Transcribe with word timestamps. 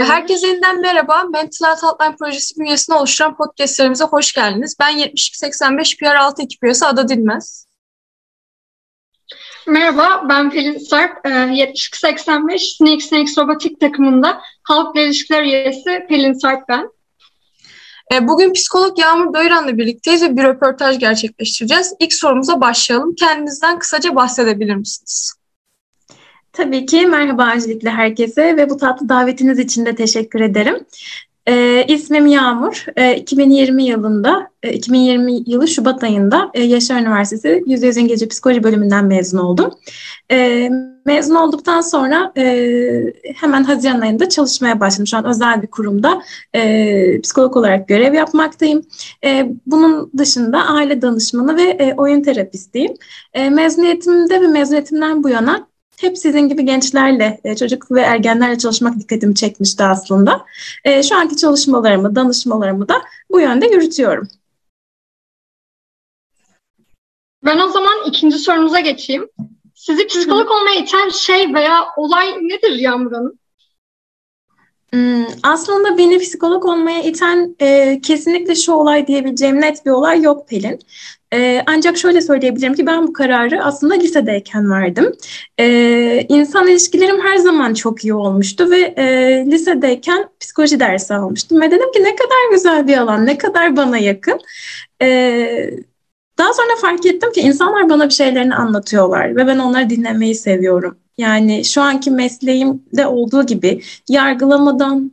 Herkese 0.00 0.46
yeniden 0.46 0.80
merhaba. 0.80 1.22
Mental 1.22 1.66
Health 1.66 1.82
Hotline 1.82 2.16
projesi 2.16 2.60
bünyesinde 2.60 2.96
oluşturan 2.96 3.36
podcastlerimize 3.36 4.04
hoş 4.04 4.32
geldiniz. 4.32 4.76
Ben 4.80 4.88
7285 4.88 5.96
PR6 5.96 6.44
ekip 6.44 6.64
üyesi 6.64 6.86
Ada 6.86 7.08
Dilmez. 7.08 7.66
Merhaba, 9.66 10.28
ben 10.28 10.50
Pelin 10.50 10.78
Sarp. 10.78 11.26
7285 11.26 12.76
Snake 12.76 13.00
Snakes 13.00 13.38
Robotik 13.38 13.80
takımında 13.80 14.40
halkla 14.62 15.00
ilişkiler 15.00 15.42
üyesi 15.42 16.06
Pelin 16.08 16.32
Sarp 16.32 16.68
ben. 16.68 16.88
E, 18.12 18.28
bugün 18.28 18.52
psikolog 18.52 18.98
Yağmur 18.98 19.34
Doyran'la 19.34 19.78
birlikteyiz 19.78 20.22
ve 20.22 20.36
bir 20.36 20.42
röportaj 20.42 20.98
gerçekleştireceğiz. 20.98 21.94
İlk 22.00 22.12
sorumuza 22.12 22.60
başlayalım. 22.60 23.14
Kendinizden 23.14 23.78
kısaca 23.78 24.14
bahsedebilir 24.14 24.74
misiniz? 24.74 25.41
Tabii 26.52 26.86
ki. 26.86 27.06
Merhaba 27.06 27.52
öncelikle 27.54 27.90
herkese 27.90 28.56
ve 28.56 28.70
bu 28.70 28.76
tatlı 28.76 29.08
davetiniz 29.08 29.58
için 29.58 29.86
de 29.86 29.94
teşekkür 29.94 30.40
ederim. 30.40 30.76
E, 31.46 31.84
ismim 31.88 32.26
Yağmur. 32.26 32.84
E, 32.96 33.16
2020 33.16 33.84
yılında, 33.84 34.48
e, 34.62 34.72
2020 34.72 35.32
yılı 35.46 35.68
Şubat 35.68 36.04
ayında 36.04 36.50
e, 36.54 36.62
Yaşar 36.62 37.00
Üniversitesi 37.00 37.62
%100 37.66 37.98
İngilizce 37.98 38.28
Psikoloji 38.28 38.62
bölümünden 38.62 39.04
mezun 39.04 39.38
oldum. 39.38 39.70
E, 40.30 40.70
mezun 41.04 41.34
olduktan 41.34 41.80
sonra 41.80 42.32
e, 42.36 42.44
hemen 43.34 43.64
Haziran 43.64 44.00
ayında 44.00 44.28
çalışmaya 44.28 44.80
başladım. 44.80 45.06
Şu 45.06 45.16
an 45.16 45.24
özel 45.24 45.62
bir 45.62 45.66
kurumda 45.66 46.22
e, 46.54 47.20
psikolog 47.20 47.56
olarak 47.56 47.88
görev 47.88 48.14
yapmaktayım. 48.14 48.82
E, 49.24 49.52
bunun 49.66 50.12
dışında 50.18 50.66
aile 50.66 51.02
danışmanı 51.02 51.56
ve 51.56 51.62
e, 51.62 51.94
oyun 51.94 52.22
terapistiyim. 52.22 52.94
E, 53.32 53.50
mezuniyetimde 53.50 54.40
ve 54.40 54.46
mezuniyetimden 54.46 55.24
bu 55.24 55.28
yana 55.28 55.71
hep 56.00 56.18
sizin 56.18 56.48
gibi 56.48 56.64
gençlerle, 56.64 57.40
e, 57.44 57.56
çocuk 57.56 57.92
ve 57.92 58.00
ergenlerle 58.00 58.58
çalışmak 58.58 58.98
dikkatimi 59.00 59.34
çekmişti 59.34 59.84
aslında. 59.84 60.46
E, 60.84 61.02
şu 61.02 61.16
anki 61.16 61.36
çalışmalarımı, 61.36 62.16
danışmalarımı 62.16 62.88
da 62.88 63.02
bu 63.30 63.40
yönde 63.40 63.66
yürütüyorum. 63.66 64.28
Ben 67.44 67.58
o 67.58 67.68
zaman 67.68 67.94
ikinci 68.06 68.38
sorumuza 68.38 68.80
geçeyim. 68.80 69.28
Sizi 69.74 70.06
psikolog 70.06 70.50
olmaya 70.50 70.80
iten 70.80 71.08
şey 71.08 71.54
veya 71.54 71.84
olay 71.96 72.32
nedir 72.32 72.70
Yağmur 72.70 73.12
Hanım? 73.12 73.38
Hmm, 74.92 75.26
aslında 75.42 75.98
beni 75.98 76.18
psikolog 76.18 76.64
olmaya 76.64 77.02
iten 77.02 77.56
e, 77.60 78.00
kesinlikle 78.02 78.54
şu 78.54 78.72
olay 78.72 79.06
diyebileceğim 79.06 79.60
net 79.60 79.86
bir 79.86 79.90
olay 79.90 80.22
yok 80.22 80.48
Pelin. 80.48 80.78
E, 81.32 81.62
ancak 81.66 81.98
şöyle 81.98 82.20
söyleyebilirim 82.20 82.74
ki 82.74 82.86
ben 82.86 83.06
bu 83.06 83.12
kararı 83.12 83.64
aslında 83.64 83.94
lisedeyken 83.94 84.70
verdim. 84.70 85.12
E, 85.60 86.26
insan 86.28 86.68
ilişkilerim 86.68 87.20
her 87.20 87.36
zaman 87.36 87.74
çok 87.74 88.04
iyi 88.04 88.14
olmuştu 88.14 88.70
ve 88.70 88.80
e, 88.96 89.04
lisedeyken 89.46 90.28
psikoloji 90.40 90.80
dersi 90.80 91.14
almıştım. 91.14 91.60
Ve 91.60 91.70
dedim 91.70 91.92
ki 91.92 92.02
ne 92.02 92.16
kadar 92.16 92.50
güzel 92.52 92.86
bir 92.88 92.96
alan, 92.96 93.26
ne 93.26 93.38
kadar 93.38 93.76
bana 93.76 93.98
yakın. 93.98 94.40
E, 95.02 95.70
daha 96.38 96.52
sonra 96.52 96.76
fark 96.80 97.06
ettim 97.06 97.32
ki 97.32 97.40
insanlar 97.40 97.88
bana 97.88 98.08
bir 98.08 98.14
şeylerini 98.14 98.54
anlatıyorlar 98.54 99.36
ve 99.36 99.46
ben 99.46 99.58
onları 99.58 99.90
dinlemeyi 99.90 100.34
seviyorum. 100.34 100.98
Yani 101.18 101.64
şu 101.64 101.82
anki 101.82 102.10
mesleğimde 102.10 103.06
olduğu 103.06 103.46
gibi 103.46 103.82
yargılamadan, 104.08 105.12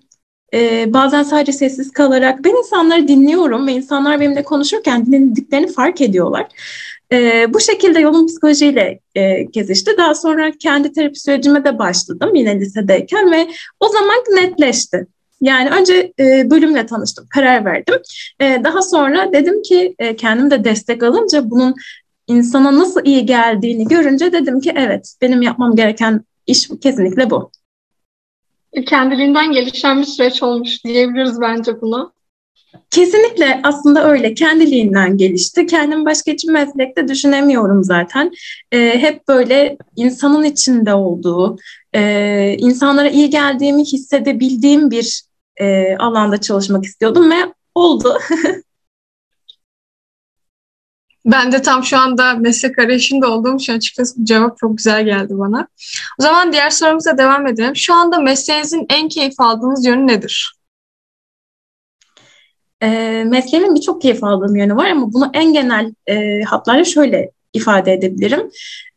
e, 0.53 0.93
bazen 0.93 1.23
sadece 1.23 1.51
sessiz 1.51 1.91
kalarak 1.91 2.43
ben 2.43 2.55
insanları 2.57 3.07
dinliyorum 3.07 3.67
ve 3.67 3.71
insanlar 3.71 4.19
benimle 4.19 4.43
konuşurken 4.43 5.05
dinlediklerini 5.05 5.71
fark 5.71 6.01
ediyorlar. 6.01 6.47
E, 7.11 7.47
bu 7.53 7.59
şekilde 7.59 7.99
yolum 7.99 8.27
psikolojiyle 8.27 8.99
e, 9.15 9.51
kesişti. 9.51 9.91
Daha 9.97 10.15
sonra 10.15 10.51
kendi 10.59 10.91
terapi 10.91 11.19
sürecime 11.19 11.65
de 11.65 11.79
başladım 11.79 12.35
yine 12.35 12.59
lisedeyken 12.59 13.31
ve 13.31 13.47
o 13.79 13.87
zaman 13.89 14.17
netleşti. 14.35 15.07
Yani 15.41 15.69
önce 15.69 16.13
e, 16.19 16.49
bölümle 16.49 16.85
tanıştım, 16.85 17.27
karar 17.29 17.65
verdim. 17.65 17.95
E, 18.39 18.61
daha 18.63 18.81
sonra 18.81 19.33
dedim 19.33 19.61
ki 19.61 19.95
e, 19.99 20.15
kendim 20.15 20.51
de 20.51 20.63
destek 20.63 21.03
alınca 21.03 21.49
bunun 21.49 21.75
insana 22.27 22.79
nasıl 22.79 23.05
iyi 23.05 23.25
geldiğini 23.25 23.87
görünce 23.87 24.31
dedim 24.31 24.59
ki 24.59 24.73
evet 24.75 25.15
benim 25.21 25.41
yapmam 25.41 25.75
gereken 25.75 26.21
iş 26.47 26.69
kesinlikle 26.81 27.29
bu. 27.29 27.51
Kendiliğinden 28.85 29.51
gelişen 29.51 29.99
bir 29.99 30.05
süreç 30.05 30.43
olmuş 30.43 30.83
diyebiliriz 30.85 31.41
bence 31.41 31.81
buna. 31.81 32.11
Kesinlikle 32.91 33.59
aslında 33.63 34.09
öyle 34.09 34.33
kendiliğinden 34.33 35.17
gelişti. 35.17 35.65
Kendim 35.65 36.05
başka 36.05 36.31
hiçbir 36.31 36.51
meslekte 36.51 37.07
düşünemiyorum 37.07 37.83
zaten. 37.83 38.31
Ee, 38.71 38.77
hep 39.01 39.27
böyle 39.27 39.77
insanın 39.95 40.43
içinde 40.43 40.93
olduğu, 40.93 41.57
e, 41.95 42.55
insanlara 42.59 43.09
iyi 43.09 43.29
geldiğimi 43.29 43.83
hissedebildiğim 43.83 44.91
bir 44.91 45.23
e, 45.57 45.95
alanda 45.97 46.41
çalışmak 46.41 46.85
istiyordum 46.85 47.31
ve 47.31 47.53
oldu. 47.75 48.17
Ben 51.31 51.51
de 51.51 51.61
tam 51.61 51.83
şu 51.83 51.97
anda 51.97 52.33
meslek 52.33 52.79
arayışında 52.79 53.31
olduğum 53.31 53.55
için 53.55 53.73
açıkçası 53.73 54.19
bu 54.19 54.25
cevap 54.25 54.57
çok 54.57 54.77
güzel 54.77 55.05
geldi 55.05 55.33
bana. 55.37 55.67
O 56.19 56.23
zaman 56.23 56.53
diğer 56.53 56.69
sorumuza 56.69 57.17
devam 57.17 57.47
edelim. 57.47 57.75
Şu 57.75 57.93
anda 57.93 58.19
mesleğinizin 58.19 58.85
en 58.89 59.09
keyif 59.09 59.39
aldığınız 59.39 59.85
yönü 59.85 60.07
nedir? 60.07 60.55
E, 62.81 62.87
mesleğimin 63.27 63.75
birçok 63.75 64.01
keyif 64.01 64.23
aldığım 64.23 64.55
yönü 64.55 64.75
var 64.75 64.89
ama 64.89 65.13
bunu 65.13 65.31
en 65.33 65.53
genel 65.53 65.93
e, 66.07 66.41
hatlarla 66.41 66.85
şöyle 66.85 67.31
ifade 67.53 67.93
edebilirim. 67.93 68.51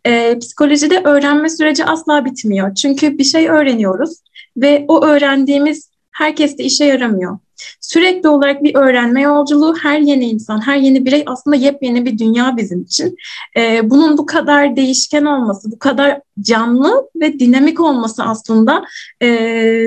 E, 0.04 0.38
psikolojide 0.38 1.00
öğrenme 1.04 1.48
süreci 1.48 1.84
asla 1.84 2.24
bitmiyor. 2.24 2.74
Çünkü 2.74 3.18
bir 3.18 3.24
şey 3.24 3.48
öğreniyoruz 3.48 4.22
ve 4.56 4.84
o 4.88 5.04
öğrendiğimiz 5.04 5.91
herkeste 6.12 6.64
işe 6.64 6.84
yaramıyor. 6.84 7.38
Sürekli 7.80 8.28
olarak 8.28 8.62
bir 8.62 8.74
öğrenme 8.74 9.22
yolculuğu 9.22 9.76
her 9.82 9.98
yeni 9.98 10.24
insan, 10.24 10.66
her 10.66 10.76
yeni 10.76 11.06
birey 11.06 11.22
aslında 11.26 11.56
yepyeni 11.56 12.04
bir 12.04 12.18
dünya 12.18 12.56
bizim 12.56 12.82
için. 12.82 13.16
Ee, 13.56 13.90
bunun 13.90 14.18
bu 14.18 14.26
kadar 14.26 14.76
değişken 14.76 15.24
olması, 15.24 15.70
bu 15.70 15.78
kadar 15.78 16.20
canlı 16.40 17.08
ve 17.16 17.38
dinamik 17.38 17.80
olması 17.80 18.22
aslında 18.22 18.84
e, 19.22 19.28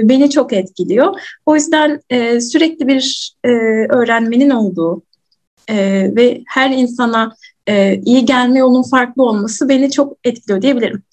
beni 0.03 0.29
çok 0.29 0.53
etkiliyor. 0.53 1.21
O 1.45 1.55
yüzden 1.55 2.01
e, 2.09 2.41
sürekli 2.41 2.87
bir 2.87 3.33
e, 3.43 3.49
öğrenmenin 3.89 4.49
olduğu 4.49 5.01
e, 5.67 5.75
ve 6.15 6.41
her 6.47 6.69
insana 6.69 7.35
e, 7.67 8.01
iyi 8.05 8.25
gelme 8.25 8.59
yolunun 8.59 8.83
farklı 8.83 9.23
olması 9.23 9.69
beni 9.69 9.91
çok 9.91 10.17
etkiliyor 10.23 10.61
diyebilirim. 10.61 11.03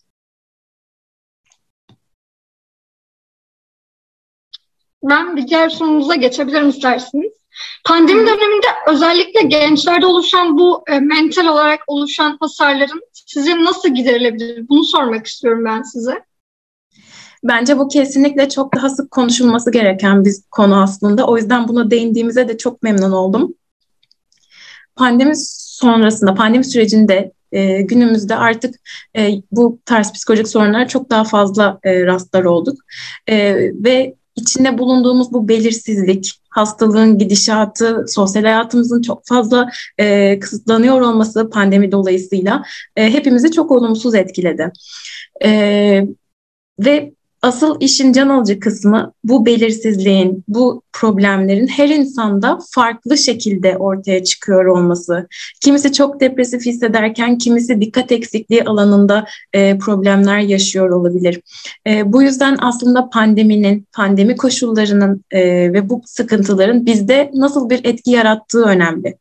Ben 5.03 5.37
bir 5.37 5.49
diğer 5.49 5.69
sorumuza 5.69 6.15
geçebilirim 6.15 6.69
isterseniz. 6.69 7.33
Pandemi 7.85 8.21
döneminde 8.21 8.67
özellikle 8.87 9.43
gençlerde 9.43 10.07
oluşan 10.07 10.59
bu 10.59 10.85
e, 10.89 11.01
mental 11.01 11.47
olarak 11.47 11.81
oluşan 11.87 12.37
hasarların 12.41 13.03
sizin 13.13 13.65
nasıl 13.65 13.95
giderilebilir? 13.95 14.69
Bunu 14.69 14.85
sormak 14.85 15.27
istiyorum 15.27 15.65
ben 15.65 15.83
size. 15.83 16.25
Bence 17.45 17.79
bu 17.79 17.89
kesinlikle 17.89 18.49
çok 18.49 18.75
daha 18.75 18.91
sık 18.91 19.11
konuşulması 19.11 19.73
gereken 19.73 20.25
bir 20.25 20.33
konu 20.51 20.83
aslında. 20.83 21.27
O 21.27 21.37
yüzden 21.37 21.69
buna 21.69 21.91
değindiğimize 21.91 22.49
de 22.49 22.59
çok 22.59 22.83
memnun 22.83 23.13
oldum. 23.13 23.55
Pandemi 24.97 25.33
sonrasında, 25.37 26.35
pandemi 26.35 26.65
sürecinde 26.65 27.33
e, 27.53 27.83
günümüzde 27.83 28.37
artık 28.37 28.75
e, 29.17 29.31
bu 29.53 29.79
tarz 29.85 30.13
psikolojik 30.13 30.49
sorunlara 30.49 30.89
çok 30.89 31.11
daha 31.11 31.25
fazla 31.25 31.79
e, 31.85 32.07
rastlar 32.07 32.45
olduk. 32.45 32.77
E, 33.29 33.55
ve 33.85 34.15
içinde 34.37 34.79
bulunduğumuz 34.79 35.33
bu 35.33 35.49
belirsizlik, 35.49 36.33
hastalığın 36.51 37.19
gidişatı, 37.19 38.05
sosyal 38.09 38.43
hayatımızın 38.43 39.03
çok 39.03 39.27
fazla 39.27 39.71
e, 39.99 40.39
kısıtlanıyor 40.39 41.01
olması 41.01 41.51
pandemi 41.51 41.93
dolayısıyla 41.93 42.63
e, 42.97 43.13
hepimizi 43.13 43.51
çok 43.53 43.71
olumsuz 43.71 44.15
etkiledi. 44.15 44.73
E, 45.45 45.51
ve 46.79 47.13
Asıl 47.43 47.77
işin 47.81 48.13
can 48.13 48.29
alıcı 48.29 48.61
kısmı 48.61 49.13
bu 49.25 49.47
belirsizliğin, 49.47 50.45
bu 50.49 50.83
problemlerin 50.93 51.67
her 51.67 51.89
insanda 51.89 52.59
farklı 52.71 53.19
şekilde 53.19 53.77
ortaya 53.77 54.25
çıkıyor 54.25 54.65
olması. 54.65 55.29
Kimisi 55.61 55.93
çok 55.93 56.21
depresif 56.21 56.67
hissederken 56.67 57.39
kimisi 57.39 57.81
dikkat 57.81 58.13
eksikliği 58.13 58.65
alanında 58.65 59.27
e, 59.53 59.79
problemler 59.79 60.39
yaşıyor 60.39 60.91
olabilir. 60.91 61.41
E, 61.87 62.13
bu 62.13 62.23
yüzden 62.23 62.57
aslında 62.61 63.11
pandeminin, 63.11 63.87
pandemi 63.93 64.37
koşullarının 64.37 65.25
e, 65.31 65.73
ve 65.73 65.89
bu 65.89 66.03
sıkıntıların 66.05 66.87
bizde 66.87 67.31
nasıl 67.35 67.71
bir 67.71 67.81
etki 67.85 68.11
yarattığı 68.11 68.65
önemli. 68.65 69.17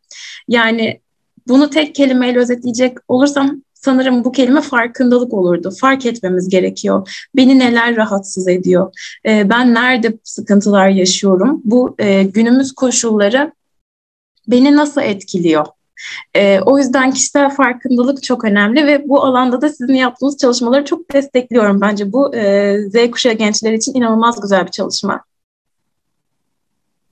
Yani 0.47 0.99
bunu 1.47 1.69
tek 1.69 1.95
kelimeyle 1.95 2.39
özetleyecek 2.39 2.97
olursam 3.07 3.61
sanırım 3.81 4.23
bu 4.23 4.31
kelime 4.31 4.61
farkındalık 4.61 5.33
olurdu. 5.33 5.71
Fark 5.81 6.05
etmemiz 6.05 6.49
gerekiyor. 6.49 7.27
Beni 7.35 7.59
neler 7.59 7.95
rahatsız 7.95 8.47
ediyor? 8.47 8.93
E, 9.25 9.49
ben 9.49 9.73
nerede 9.73 10.17
sıkıntılar 10.23 10.89
yaşıyorum? 10.89 11.61
Bu 11.63 11.95
e, 11.99 12.23
günümüz 12.23 12.73
koşulları 12.73 13.51
beni 14.47 14.75
nasıl 14.75 15.01
etkiliyor? 15.01 15.65
E, 16.35 16.59
o 16.59 16.77
yüzden 16.77 17.11
kişisel 17.11 17.49
farkındalık 17.49 18.23
çok 18.23 18.43
önemli 18.43 18.87
ve 18.87 19.09
bu 19.09 19.23
alanda 19.23 19.61
da 19.61 19.69
sizin 19.69 19.93
yaptığınız 19.93 20.37
çalışmaları 20.37 20.85
çok 20.85 21.13
destekliyorum. 21.13 21.81
Bence 21.81 22.13
bu 22.13 22.35
e, 22.35 22.77
Z 22.89 23.11
kuşağı 23.11 23.33
gençler 23.33 23.73
için 23.73 23.93
inanılmaz 23.93 24.41
güzel 24.41 24.65
bir 24.65 24.71
çalışma. 24.71 25.23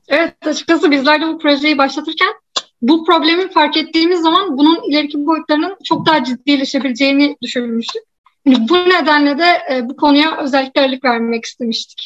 Evet 0.08 0.34
açıkçası 0.46 0.92
bizler 0.92 1.22
de 1.22 1.28
bu 1.28 1.38
projeyi 1.40 1.78
başlatırken 1.78 2.34
bu 2.82 3.06
problemi 3.06 3.52
fark 3.52 3.78
ettiğimiz 3.78 4.22
zaman 4.22 4.58
bunun 4.58 4.92
ileriki 4.92 5.26
boyutlarının 5.26 5.78
çok 5.84 6.06
daha 6.06 6.24
ciddileşebileceğini 6.24 7.38
düşünmüştük. 7.42 8.04
Yani 8.46 8.70
bu 8.70 8.76
nedenle 8.76 9.38
de 9.38 9.62
e, 9.72 9.90
bu 9.90 9.96
konuya 9.96 10.38
özellikle 10.38 10.82
ağırlık 10.82 11.04
vermek 11.04 11.46
istemiştik. 11.46 12.06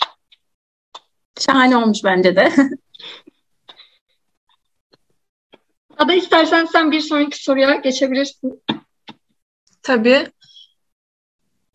Şahane 1.39 1.77
olmuş 1.77 2.03
bence 2.03 2.35
de. 2.35 2.51
Ada 5.97 6.13
istersen 6.13 6.65
sen 6.65 6.91
bir 6.91 6.99
sonraki 6.99 7.43
soruya 7.43 7.75
geçebilirsin. 7.75 8.63
Tabii. 9.83 10.27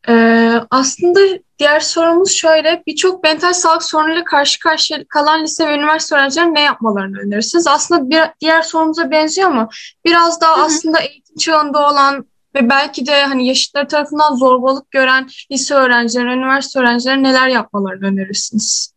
Ee, 0.08 0.52
aslında 0.70 1.20
diğer 1.58 1.80
sorumuz 1.80 2.32
şöyle. 2.32 2.82
Birçok 2.86 3.24
mental 3.24 3.52
sağlık 3.52 3.82
sorunuyla 3.82 4.24
karşı 4.24 4.60
karşıya 4.60 5.04
kalan 5.08 5.42
lise 5.42 5.68
ve 5.68 5.74
üniversite 5.74 6.14
öğrencilerinin 6.14 6.54
ne 6.54 6.62
yapmalarını 6.62 7.18
önerirsiniz? 7.18 7.66
Aslında 7.66 8.10
bir, 8.10 8.20
diğer 8.40 8.62
sorumuza 8.62 9.10
benziyor 9.10 9.50
ama 9.50 9.68
biraz 10.04 10.40
daha 10.40 10.56
Hı-hı. 10.56 10.64
aslında 10.64 11.00
eğitim 11.00 11.36
çağında 11.36 11.88
olan 11.90 12.26
ve 12.54 12.70
belki 12.70 13.06
de 13.06 13.22
hani 13.22 13.46
yaşıtları 13.46 13.88
tarafından 13.88 14.34
zorbalık 14.34 14.90
gören 14.90 15.28
lise 15.52 15.74
öğrencileri, 15.74 16.28
üniversite 16.28 16.80
öğrencileri 16.80 17.22
neler 17.22 17.48
yapmalarını 17.48 18.06
önerirsiniz? 18.06 18.92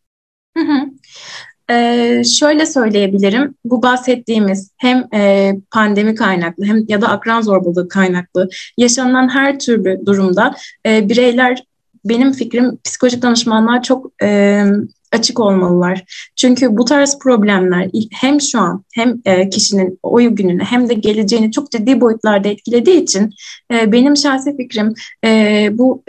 Hı 0.58 0.64
hı. 0.64 0.86
Ee, 1.72 2.22
şöyle 2.24 2.66
söyleyebilirim, 2.66 3.56
bu 3.66 3.84
bahsettiğimiz 3.84 4.72
hem 4.78 5.08
e, 5.14 5.54
pandemi 5.72 6.16
kaynaklı 6.16 6.66
hem 6.66 6.86
ya 6.88 7.02
da 7.02 7.08
akran 7.08 7.42
zorbalığı 7.42 7.90
kaynaklı 7.90 8.50
yaşanılan 8.78 9.30
her 9.30 9.60
türlü 9.60 10.06
durumda 10.06 10.56
e, 10.86 11.10
bireyler 11.10 11.64
benim 12.06 12.32
fikrim 12.32 12.78
psikolojik 12.84 13.22
danışmanlar 13.22 13.84
çok 13.84 14.12
e, 14.24 14.64
açık 15.12 15.40
olmalılar. 15.40 16.04
Çünkü 16.36 16.78
bu 16.78 16.86
tarz 16.86 17.20
problemler 17.20 17.90
hem 18.12 18.42
şu 18.42 18.60
an 18.60 18.84
hem 18.94 19.22
e, 19.26 19.50
kişinin 19.50 20.00
o 20.04 20.18
gününü 20.18 20.64
hem 20.64 20.90
de 20.90 20.94
geleceğini 20.94 21.52
çok 21.52 21.72
ciddi 21.72 22.02
boyutlarda 22.02 22.48
etkilediği 22.48 23.04
için 23.04 23.30
e, 23.74 23.92
benim 23.92 24.18
şahsi 24.18 24.58
fikrim 24.58 24.94
e, 25.26 25.70
bu 25.74 26.04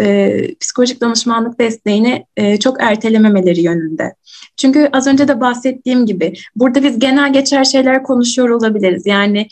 psikolojik 0.60 1.00
danışmanlık 1.00 1.60
desteğini 1.60 2.24
çok 2.60 2.82
ertelememeleri 2.82 3.60
yönünde. 3.60 4.14
Çünkü 4.56 4.88
az 4.92 5.06
önce 5.06 5.28
de 5.28 5.40
bahsettiğim 5.40 6.06
gibi 6.06 6.32
burada 6.56 6.82
biz 6.82 6.98
genel 6.98 7.32
geçer 7.32 7.64
şeyler 7.64 8.02
konuşuyor 8.02 8.48
olabiliriz. 8.48 9.06
Yani 9.06 9.48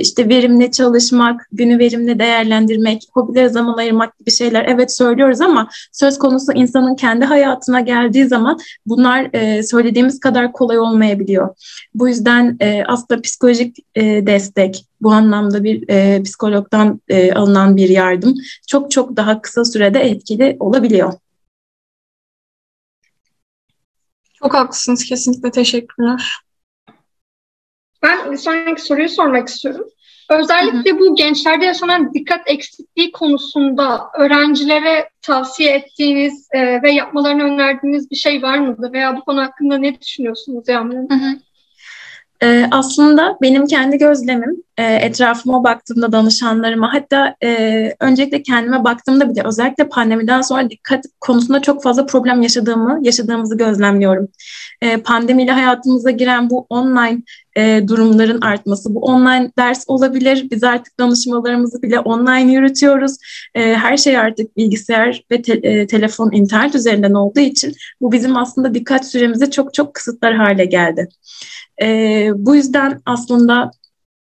işte 0.00 0.28
verimli 0.28 0.70
çalışmak, 0.70 1.48
günü 1.52 1.78
verimli 1.78 2.18
değerlendirmek, 2.18 3.02
hobilere 3.12 3.48
zaman 3.48 3.76
ayırmak 3.76 4.18
gibi 4.18 4.30
şeyler 4.30 4.64
evet 4.68 4.96
söylüyoruz 4.96 5.40
ama 5.40 5.68
söz 5.92 6.18
konusu 6.18 6.52
insanın 6.52 6.94
kendi 6.94 7.24
hayatına 7.24 7.80
geldiği 7.80 8.26
zaman 8.26 8.58
bunlar 8.86 9.28
e, 9.32 9.62
söylediğimiz 9.62 10.20
kadar 10.20 10.52
kolay 10.52 10.78
olmayabiliyor. 10.78 11.48
Bu 11.94 12.08
yüzden 12.08 12.56
e, 12.60 12.82
aslında 12.86 13.20
psikolojik 13.20 13.76
e, 13.94 14.26
destek, 14.26 14.84
bu 15.00 15.12
anlamda 15.12 15.64
bir 15.64 15.88
e, 15.88 16.22
psikologdan 16.22 17.00
e, 17.08 17.32
alınan 17.32 17.76
bir 17.76 17.88
yardım 17.88 18.34
çok 18.68 18.90
çok 18.90 19.16
daha 19.16 19.42
kısa 19.42 19.64
sürede 19.64 20.00
etkili 20.00 20.56
olabiliyor. 20.60 21.12
Çok 24.34 24.54
haklısınız 24.54 25.04
kesinlikle 25.04 25.50
teşekkürler. 25.50 26.40
Ben 28.02 28.34
sonraki 28.34 28.82
soruyu 28.82 29.08
sormak 29.08 29.48
istiyorum. 29.48 29.86
Özellikle 30.30 30.90
hı 30.90 30.94
hı. 30.94 30.98
bu 30.98 31.14
gençlerde 31.16 31.64
yaşanan 31.64 32.14
dikkat 32.14 32.40
eksikliği 32.46 33.12
konusunda 33.12 34.02
öğrencilere 34.18 35.08
tavsiye 35.22 35.70
ettiğiniz 35.74 36.48
e, 36.52 36.82
ve 36.82 36.90
yapmalarını 36.90 37.42
önerdiğiniz 37.42 38.10
bir 38.10 38.16
şey 38.16 38.42
var 38.42 38.58
mıdır? 38.58 38.92
Veya 38.92 39.16
bu 39.16 39.24
konu 39.24 39.40
hakkında 39.40 39.78
ne 39.78 40.00
düşünüyorsunuz 40.00 40.68
Yağmur? 40.68 40.94
Hı 40.94 41.14
hı. 41.14 41.38
E, 42.42 42.68
aslında 42.70 43.38
benim 43.42 43.66
kendi 43.66 43.98
gözlemim 43.98 44.62
e, 44.80 44.94
etrafıma 44.94 45.64
baktığımda 45.64 46.12
danışanlarıma 46.12 46.94
hatta 46.94 47.34
e, 47.42 47.94
öncelikle 48.00 48.42
kendime 48.42 48.84
baktığımda 48.84 49.30
bile 49.30 49.42
özellikle 49.44 49.88
pandemiden 49.88 50.40
sonra 50.40 50.70
dikkat 50.70 51.04
konusunda 51.20 51.62
çok 51.62 51.82
fazla 51.82 52.06
problem 52.06 52.42
yaşadığımı 52.42 52.98
yaşadığımızı 53.02 53.56
gözlemliyorum. 53.56 54.28
E, 54.82 54.96
pandemiyle 54.96 55.52
hayatımıza 55.52 56.10
giren 56.10 56.50
bu 56.50 56.66
online 56.68 57.22
e, 57.56 57.88
durumların 57.88 58.40
artması, 58.40 58.94
bu 58.94 59.00
online 59.00 59.52
ders 59.58 59.84
olabilir. 59.86 60.46
Biz 60.50 60.64
artık 60.64 60.98
danışmalarımızı 61.00 61.82
bile 61.82 62.00
online 62.00 62.52
yürütüyoruz. 62.52 63.16
E, 63.54 63.74
her 63.74 63.96
şey 63.96 64.18
artık 64.18 64.56
bilgisayar 64.56 65.24
ve 65.30 65.42
te, 65.42 65.52
e, 65.52 65.86
telefon, 65.86 66.30
internet 66.32 66.74
üzerinden 66.74 67.12
olduğu 67.12 67.40
için 67.40 67.74
bu 68.00 68.12
bizim 68.12 68.36
aslında 68.36 68.74
dikkat 68.74 69.06
süremizi 69.06 69.50
çok 69.50 69.74
çok 69.74 69.94
kısıtlar 69.94 70.34
hale 70.34 70.64
geldi. 70.64 71.08
E, 71.82 72.28
bu 72.34 72.56
yüzden 72.56 73.00
aslında 73.06 73.70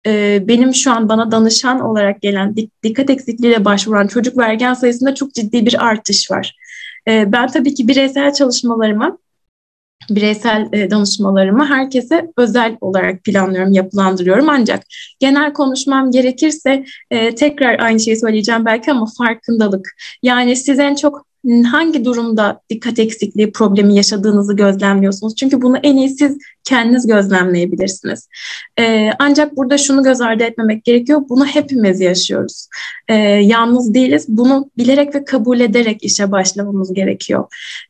e, 0.06 0.44
benim 0.48 0.74
şu 0.74 0.92
an 0.92 1.08
bana 1.08 1.30
danışan 1.30 1.80
olarak 1.80 2.22
gelen 2.22 2.56
dik, 2.56 2.82
dikkat 2.82 3.10
eksikliğiyle 3.10 3.64
başvuran 3.64 4.06
çocuk 4.06 4.38
vergen 4.38 4.74
sayısında 4.74 5.14
çok 5.14 5.34
ciddi 5.34 5.66
bir 5.66 5.86
artış 5.86 6.30
var. 6.30 6.56
E, 7.08 7.32
ben 7.32 7.46
tabii 7.46 7.74
ki 7.74 7.88
bireysel 7.88 8.32
çalışmalarıma 8.32 9.18
bireysel 10.10 10.68
e, 10.72 10.90
danışmalarımı 10.90 11.66
herkese 11.66 12.26
özel 12.36 12.76
olarak 12.80 13.24
planlıyorum, 13.24 13.72
yapılandırıyorum. 13.72 14.48
Ancak 14.48 14.82
genel 15.18 15.52
konuşmam 15.52 16.10
gerekirse 16.10 16.84
e, 17.10 17.34
tekrar 17.34 17.78
aynı 17.78 18.00
şeyi 18.00 18.16
söyleyeceğim 18.16 18.64
belki 18.64 18.90
ama 18.90 19.06
farkındalık. 19.18 19.88
Yani 20.22 20.56
siz 20.56 20.78
en 20.78 20.94
çok 20.94 21.25
hangi 21.62 22.04
durumda 22.04 22.60
dikkat 22.70 22.98
eksikliği 22.98 23.52
problemi 23.52 23.94
yaşadığınızı 23.94 24.56
gözlemliyorsunuz. 24.56 25.36
Çünkü 25.36 25.62
bunu 25.62 25.76
en 25.76 25.96
iyi 25.96 26.08
siz 26.08 26.38
kendiniz 26.64 27.06
gözlemleyebilirsiniz. 27.06 28.28
Ee, 28.78 29.10
ancak 29.18 29.56
burada 29.56 29.78
şunu 29.78 30.02
göz 30.02 30.20
ardı 30.20 30.44
etmemek 30.44 30.84
gerekiyor. 30.84 31.22
Bunu 31.28 31.46
hepimiz 31.46 32.00
yaşıyoruz. 32.00 32.68
Ee, 33.08 33.14
yalnız 33.24 33.94
değiliz. 33.94 34.24
Bunu 34.28 34.70
bilerek 34.78 35.14
ve 35.14 35.24
kabul 35.24 35.60
ederek 35.60 36.04
işe 36.04 36.32
başlamamız 36.32 36.94
gerekiyor. 36.94 37.44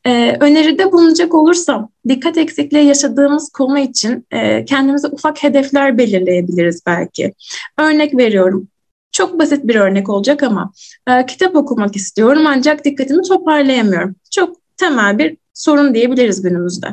Ee, 0.07 0.37
öneride 0.41 0.93
bulunacak 0.93 1.35
olursam 1.35 1.89
dikkat 2.09 2.39
eksikliği 2.39 2.85
yaşadığımız 2.85 3.49
konu 3.49 3.79
için 3.79 4.27
e, 4.31 4.65
kendimize 4.65 5.09
ufak 5.09 5.43
hedefler 5.43 5.99
belirleyebiliriz 5.99 6.83
belki. 6.87 7.35
Örnek 7.79 8.17
veriyorum 8.17 8.69
çok 9.13 9.39
basit 9.39 9.67
bir 9.67 9.75
örnek 9.75 10.09
olacak 10.09 10.43
ama 10.43 10.73
e, 11.09 11.27
kitap 11.27 11.57
okumak 11.57 11.97
istiyorum 11.97 12.43
ancak 12.47 12.85
dikkatimi 12.85 13.23
toparlayamıyorum. 13.23 14.17
Çok 14.31 14.57
temel 14.77 15.19
bir 15.19 15.37
sorun 15.55 15.95
diyebiliriz 15.95 16.43
günümüzde. 16.43 16.87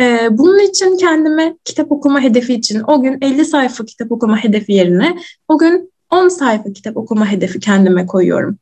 E, 0.00 0.28
bunun 0.30 0.58
için 0.58 0.96
kendime 0.96 1.56
kitap 1.64 1.92
okuma 1.92 2.20
hedefi 2.20 2.54
için 2.54 2.82
o 2.86 3.02
gün 3.02 3.18
50 3.20 3.44
sayfa 3.44 3.84
kitap 3.84 4.12
okuma 4.12 4.44
hedefi 4.44 4.72
yerine 4.72 5.16
o 5.48 5.58
gün 5.58 5.92
10 6.10 6.28
sayfa 6.28 6.72
kitap 6.72 6.96
okuma 6.96 7.30
hedefi 7.30 7.60
kendime 7.60 8.06
koyuyorum. 8.06 8.58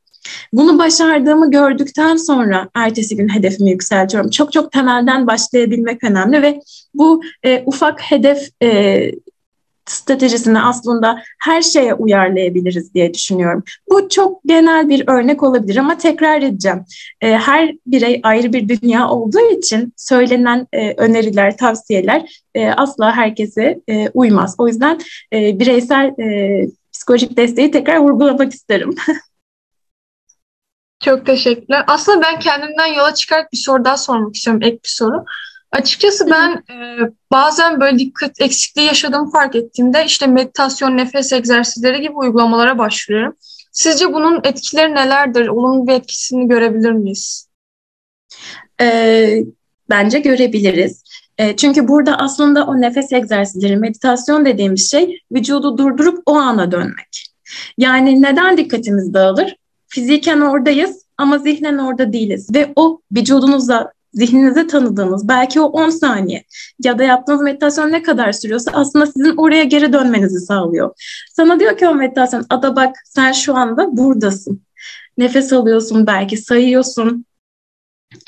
Bunu 0.52 0.78
başardığımı 0.78 1.50
gördükten 1.50 2.16
sonra 2.16 2.68
ertesi 2.74 3.16
gün 3.16 3.28
hedefimi 3.28 3.70
yükseltiyorum. 3.70 4.30
Çok 4.30 4.52
çok 4.52 4.72
temelden 4.72 5.26
başlayabilmek 5.26 6.04
önemli 6.04 6.42
ve 6.42 6.60
bu 6.94 7.22
e, 7.42 7.62
ufak 7.66 8.00
hedef 8.00 8.48
e, 8.62 9.10
stratejisini 9.86 10.60
aslında 10.60 11.22
her 11.40 11.62
şeye 11.62 11.94
uyarlayabiliriz 11.94 12.94
diye 12.94 13.14
düşünüyorum. 13.14 13.64
Bu 13.90 14.08
çok 14.08 14.44
genel 14.44 14.88
bir 14.88 15.08
örnek 15.08 15.42
olabilir 15.42 15.76
ama 15.76 15.98
tekrar 15.98 16.42
edeceğim. 16.42 16.84
E, 17.20 17.32
her 17.32 17.74
birey 17.86 18.20
ayrı 18.22 18.52
bir 18.52 18.68
dünya 18.68 19.08
olduğu 19.08 19.50
için 19.58 19.92
söylenen 19.96 20.66
e, 20.72 20.94
öneriler, 20.94 21.56
tavsiyeler 21.56 22.42
e, 22.54 22.70
asla 22.70 23.16
herkese 23.16 23.80
e, 23.88 24.08
uymaz. 24.08 24.54
O 24.58 24.68
yüzden 24.68 24.98
bireysel 25.32 26.14
psikolojik 26.92 27.36
desteği 27.36 27.70
tekrar 27.70 27.96
vurgulamak 27.96 28.52
isterim. 28.52 28.94
Çok 31.04 31.26
teşekkürler. 31.26 31.84
Aslında 31.86 32.22
ben 32.22 32.40
kendimden 32.40 32.86
yola 32.86 33.14
çıkarak 33.14 33.52
bir 33.52 33.58
soru 33.58 33.84
daha 33.84 33.96
sormak 33.96 34.34
istiyorum, 34.34 34.62
ek 34.62 34.76
bir 34.84 34.88
soru. 34.88 35.24
Açıkçası 35.74 36.30
ben 36.30 36.52
e, 36.70 36.98
bazen 37.32 37.80
böyle 37.80 37.98
dikkat 37.98 38.40
eksikliği 38.40 38.86
yaşadığımı 38.86 39.30
fark 39.30 39.56
ettiğimde 39.56 40.04
işte 40.04 40.26
meditasyon, 40.26 40.96
nefes 40.96 41.32
egzersizleri 41.32 42.00
gibi 42.00 42.12
uygulamalara 42.12 42.78
başvuruyorum. 42.78 43.36
Sizce 43.72 44.12
bunun 44.12 44.40
etkileri 44.44 44.94
nelerdir? 44.94 45.48
Olumlu 45.48 45.86
bir 45.86 45.92
etkisini 45.92 46.48
görebilir 46.48 46.92
miyiz? 46.92 47.48
E, 48.80 49.38
bence 49.90 50.18
görebiliriz. 50.18 51.02
E, 51.38 51.56
çünkü 51.56 51.88
burada 51.88 52.18
aslında 52.18 52.64
o 52.64 52.80
nefes 52.80 53.12
egzersizleri, 53.12 53.76
meditasyon 53.76 54.44
dediğimiz 54.44 54.90
şey 54.90 55.20
vücudu 55.32 55.78
durdurup 55.78 56.22
o 56.26 56.34
ana 56.34 56.72
dönmek. 56.72 57.26
Yani 57.78 58.22
neden 58.22 58.56
dikkatimiz 58.56 59.14
dağılır? 59.14 59.56
Fiziken 59.88 60.40
oradayız 60.40 61.04
ama 61.18 61.38
zihnen 61.38 61.78
orada 61.78 62.12
değiliz 62.12 62.54
ve 62.54 62.72
o 62.76 63.00
vücudunuzla 63.16 63.92
zihninize 64.14 64.66
tanıdığınız 64.66 65.28
belki 65.28 65.60
o 65.60 65.64
10 65.64 65.90
saniye 65.90 66.44
ya 66.84 66.98
da 66.98 67.04
yaptığınız 67.04 67.42
meditasyon 67.42 67.92
ne 67.92 68.02
kadar 68.02 68.32
sürüyorsa 68.32 68.70
aslında 68.74 69.06
sizin 69.06 69.36
oraya 69.36 69.64
geri 69.64 69.92
dönmenizi 69.92 70.40
sağlıyor. 70.40 70.90
Sana 71.32 71.60
diyor 71.60 71.78
ki 71.78 71.88
o 71.88 71.94
meditasyon 71.94 72.46
ada 72.50 72.76
bak 72.76 72.96
sen 73.04 73.32
şu 73.32 73.56
anda 73.56 73.96
buradasın. 73.96 74.62
Nefes 75.18 75.52
alıyorsun 75.52 76.06
belki 76.06 76.36
sayıyorsun. 76.36 77.24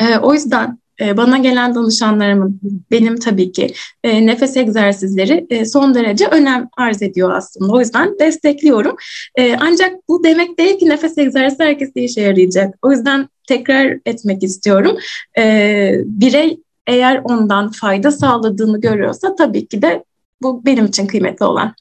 Ee, 0.01 0.19
o 0.19 0.35
yüzden 0.35 0.79
e, 1.01 1.17
bana 1.17 1.39
gelen 1.39 1.75
danışanlarımın, 1.75 2.61
benim 2.91 3.17
tabii 3.17 3.53
ki 3.53 3.73
e, 4.05 4.27
nefes 4.27 4.57
egzersizleri 4.57 5.47
e, 5.51 5.65
son 5.65 5.95
derece 5.95 6.27
önem 6.27 6.69
arz 6.77 7.03
ediyor 7.03 7.31
aslında. 7.35 7.73
O 7.73 7.81
yüzden 7.81 8.19
destekliyorum. 8.19 8.97
E, 9.35 9.57
ancak 9.57 10.09
bu 10.09 10.25
demek 10.25 10.59
değil 10.59 10.79
ki 10.79 10.89
nefes 10.89 11.19
egzersizi 11.19 11.63
herkese 11.63 12.01
işe 12.01 12.21
yarayacak. 12.21 12.75
O 12.83 12.93
yüzden 12.93 13.29
tekrar 13.47 13.99
etmek 14.07 14.43
istiyorum. 14.43 14.97
E, 15.39 15.93
birey 16.05 16.61
eğer 16.87 17.21
ondan 17.25 17.71
fayda 17.71 18.11
sağladığını 18.11 18.81
görüyorsa 18.81 19.35
tabii 19.37 19.67
ki 19.67 19.83
de 19.83 20.05
bu 20.43 20.65
benim 20.65 20.87
için 20.87 21.07
kıymetli 21.07 21.45
olan. 21.45 21.75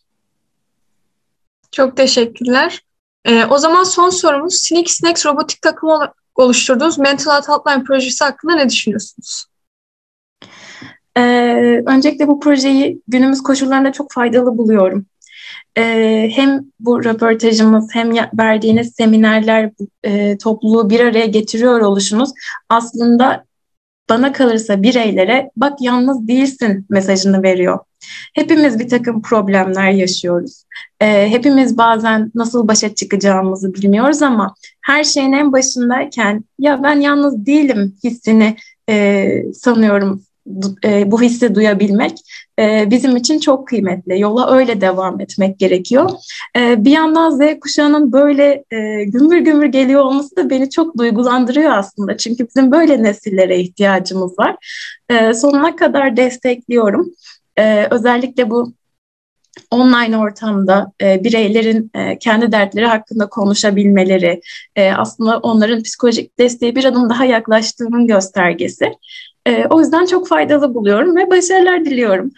Çok 1.72 1.98
teşekkürler. 1.98 2.82
Ee, 3.26 3.46
o 3.46 3.58
zaman 3.58 3.84
son 3.84 4.10
sorumuz 4.10 4.56
Sneak 4.56 4.90
Snacks 4.90 5.26
robotik 5.26 5.62
takımı 5.62 6.12
oluşturduğunuz 6.36 6.98
Mental 6.98 7.32
Health 7.32 7.50
Hotline 7.50 7.84
projesi 7.84 8.24
hakkında 8.24 8.56
ne 8.56 8.70
düşünüyorsunuz? 8.70 9.46
Ee, 11.18 11.84
öncelikle 11.88 12.28
bu 12.28 12.40
projeyi 12.40 13.02
günümüz 13.08 13.44
koşullarında 13.44 13.92
çok 13.92 14.12
faydalı 14.12 14.58
buluyorum. 14.58 15.06
Ee, 15.78 16.32
hem 16.34 16.66
bu 16.80 17.04
röportajımız 17.04 17.90
hem 17.94 18.12
verdiğiniz 18.40 18.94
seminerler 18.96 19.72
e, 20.04 20.38
topluluğu 20.38 20.90
bir 20.90 21.00
araya 21.00 21.26
getiriyor 21.26 21.82
oluşunuz 21.82 22.30
aslında 22.70 23.46
bana 24.10 24.32
kalırsa 24.32 24.84
bireylere 24.84 25.52
bak 25.58 25.82
yalnız 25.82 26.28
değilsin 26.28 26.86
mesajını 26.90 27.44
veriyor. 27.44 27.80
Hepimiz 28.34 28.80
bir 28.80 28.90
takım 28.90 29.22
problemler 29.22 29.92
yaşıyoruz. 29.92 30.64
E, 31.02 31.30
hepimiz 31.30 31.78
bazen 31.78 32.32
nasıl 32.36 32.68
başa 32.68 32.96
çıkacağımızı 32.96 33.74
bilmiyoruz 33.74 34.22
ama 34.22 34.56
her 34.82 35.04
şeyin 35.04 35.32
en 35.32 35.54
başındayken 35.54 36.44
ya 36.60 36.84
ben 36.84 37.00
yalnız 37.00 37.46
değilim 37.46 37.96
hissini 38.04 38.56
e, 38.90 39.28
sanıyorum 39.54 40.25
e, 40.84 41.12
bu 41.12 41.22
hissi 41.22 41.56
duyabilmek 41.56 42.18
e, 42.60 42.92
bizim 42.92 43.16
için 43.16 43.40
çok 43.40 43.68
kıymetli. 43.68 44.20
Yola 44.20 44.56
öyle 44.56 44.82
devam 44.82 45.22
etmek 45.22 45.60
gerekiyor. 45.60 46.10
E, 46.58 46.86
bir 46.86 46.92
yandan 46.92 47.30
Z 47.30 47.60
kuşağının 47.60 48.12
böyle 48.12 48.64
e, 48.72 49.04
gümbür 49.04 49.38
gümbür 49.38 49.66
geliyor 49.66 50.02
olması 50.02 50.36
da 50.36 50.50
beni 50.50 50.70
çok 50.70 50.98
duygulandırıyor 50.98 51.72
aslında. 51.72 52.18
Çünkü 52.18 52.48
bizim 52.48 52.72
böyle 52.72 53.04
nesillere 53.04 53.60
ihtiyacımız 53.60 54.40
var. 54.40 54.56
Sonuna 55.34 55.76
kadar 55.76 56.18
destekliyorum. 56.18 57.12
Özellikle 57.92 58.50
bu 58.50 58.74
online 59.72 60.18
ortamda 60.18 60.92
e, 61.02 61.24
bireylerin 61.24 61.92
e, 61.96 62.20
kendi 62.20 62.52
dertleri 62.52 62.86
hakkında 62.86 63.30
konuşabilmeleri, 63.30 64.42
e, 64.76 64.92
aslında 64.92 65.38
onların 65.38 65.84
psikolojik 65.84 66.40
desteğe 66.40 66.76
bir 66.76 66.86
adım 66.86 67.10
daha 67.10 67.26
yaklaştığının 67.26 68.08
göstergesi. 68.08 68.92
E, 69.46 69.66
o 69.70 69.80
yüzden 69.80 70.06
çok 70.06 70.28
faydalı 70.28 70.74
buluyorum 70.74 71.16
ve 71.16 71.30
başarılar 71.30 71.86
diliyorum. 71.86 72.32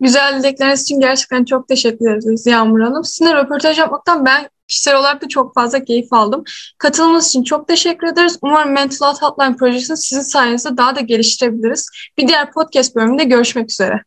Güzel 0.00 0.38
dilekleriniz 0.38 0.82
için 0.82 1.00
gerçekten 1.00 1.44
çok 1.44 1.68
teşekkür 1.68 2.10
ederiz 2.10 2.46
Yağmur 2.46 2.80
Hanım. 2.80 3.04
Sizinle 3.04 3.34
röportaj 3.34 3.78
yapmaktan 3.78 4.26
ben 4.26 4.48
kişisel 4.68 4.96
olarak 4.96 5.22
da 5.22 5.28
çok 5.28 5.54
fazla 5.54 5.84
keyif 5.84 6.12
aldım. 6.12 6.44
Katılımınız 6.78 7.28
için 7.28 7.44
çok 7.44 7.68
teşekkür 7.68 8.06
ederiz. 8.06 8.38
Umarım 8.42 8.72
Mental 8.72 9.06
Health 9.06 9.22
Hotline 9.22 9.56
projesini 9.56 9.96
sizin 9.96 10.22
sayenizde 10.22 10.76
daha 10.76 10.96
da 10.96 11.00
geliştirebiliriz. 11.00 11.90
Bir 12.18 12.28
diğer 12.28 12.52
podcast 12.52 12.96
bölümünde 12.96 13.24
görüşmek 13.24 13.70
üzere. 13.70 14.02